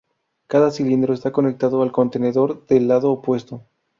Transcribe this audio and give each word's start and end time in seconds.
Cada 0.47 0.71
cilindro 0.71 1.13
está 1.13 1.31
conectado 1.31 1.83
al 1.83 1.91
contenedor 1.91 2.65
del 2.65 2.87
lado 2.87 3.11
opuesto. 3.11 3.67